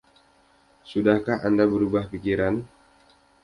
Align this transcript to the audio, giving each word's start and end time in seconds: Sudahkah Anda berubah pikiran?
Sudahkah 0.89 1.37
Anda 1.47 1.65
berubah 1.73 2.05
pikiran? 2.13 2.55